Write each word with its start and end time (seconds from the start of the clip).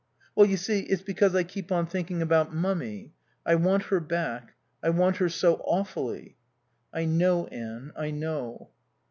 "Well, 0.33 0.47
you 0.47 0.57
see, 0.57 0.79
it's 0.79 1.03
because 1.03 1.35
I 1.35 1.43
keep 1.43 1.71
on 1.71 1.85
thinking 1.85 2.23
about 2.23 2.51
Mummy. 2.51 3.13
I 3.45 3.53
want 3.53 3.83
her 3.83 3.99
back 3.99 4.55
I 4.81 4.89
want 4.89 5.17
her 5.17 5.29
so 5.29 5.61
awfully." 5.63 6.37
"I 6.91 7.05
know, 7.05 7.45
Anne, 7.51 7.93
I 7.95 8.09
know." 8.09 8.71